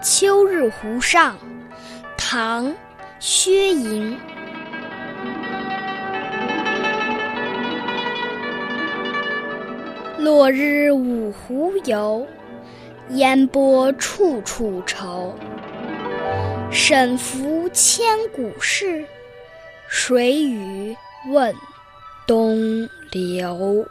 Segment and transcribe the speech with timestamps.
[0.00, 1.34] 秋日湖上》
[2.16, 2.66] 唐·
[3.18, 4.16] 薛莹。
[10.18, 12.24] 落日五湖游，
[13.10, 15.36] 烟波处处愁。
[16.70, 19.04] 沈浮千古事，
[19.88, 20.96] 谁与
[21.30, 21.52] 问
[22.26, 23.84] 东流？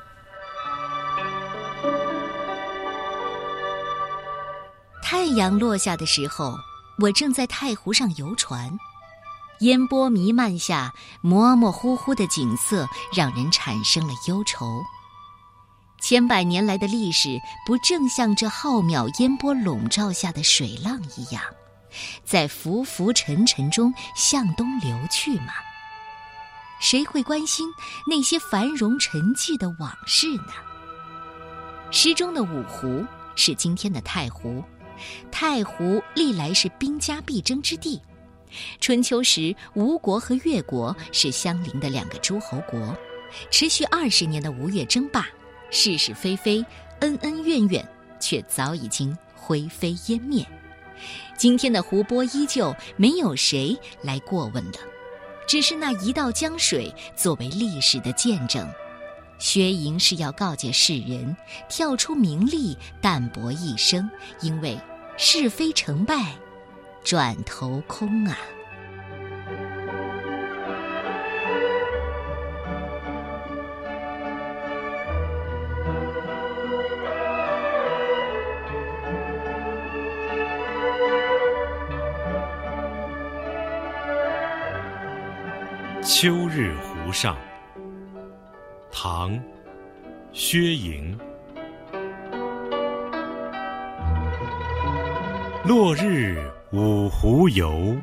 [5.09, 6.59] 太阳落下的时候，
[6.97, 8.77] 我正在太湖上游船，
[9.61, 12.85] 烟波弥漫下，模模糊糊的景色
[13.15, 14.83] 让人产生了忧愁。
[16.01, 21.41] 千百年来的历史，不正像这浩渺烟波笼罩下的水浪一样，
[22.25, 25.53] 在浮浮沉沉中向东流去吗？
[26.81, 27.65] 谁会关心
[28.05, 30.51] 那些繁荣沉寂的往事呢？
[31.91, 33.05] 诗中的五湖
[33.37, 34.61] 是今天的太湖。
[35.31, 38.01] 太湖历来是兵家必争之地。
[38.79, 42.97] 春秋时，吴国和越国是相邻的两个诸侯国，
[43.51, 45.27] 持续二十年的吴越争霸，
[45.69, 46.65] 是是非非，
[47.01, 47.87] 恩恩怨怨，
[48.19, 50.45] 却早已经灰飞烟灭。
[51.37, 54.79] 今天的湖泊依旧，没有谁来过问了，
[55.47, 58.67] 只是那一道江水作为历史的见证。
[59.39, 61.35] 薛莹是要告诫世人，
[61.69, 64.09] 跳出名利，淡泊一生，
[64.41, 64.79] 因为
[65.15, 66.33] 是非成败，
[67.03, 68.37] 转头空啊！
[86.03, 87.37] 秋日湖上。
[88.91, 89.39] 唐，
[90.31, 91.17] 薛莹。
[95.63, 96.37] 落日
[96.71, 97.95] 五湖游，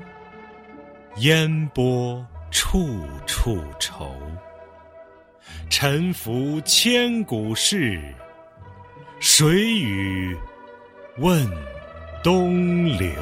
[1.16, 4.14] 烟波处处愁。
[5.70, 8.00] 沉浮千古事，
[9.20, 10.36] 谁与
[11.18, 11.48] 问
[12.22, 13.14] 东流？